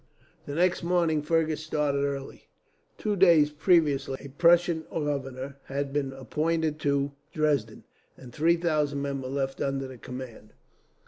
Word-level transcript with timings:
The 0.47 0.55
next 0.55 0.81
morning 0.81 1.21
Fergus 1.21 1.63
started 1.63 2.03
early. 2.03 2.47
Two 2.97 3.15
days 3.15 3.51
previously, 3.51 4.17
a 4.23 4.29
Prussian 4.29 4.83
governor 4.91 5.57
had 5.65 5.93
been 5.93 6.11
appointed 6.13 6.79
to 6.79 7.11
Dresden, 7.33 7.83
and 8.17 8.33
three 8.33 8.57
thousand 8.57 9.03
men 9.03 9.21
were 9.21 9.29
left 9.29 9.61
under 9.61 9.91
his 9.91 10.01
command. 10.01 10.53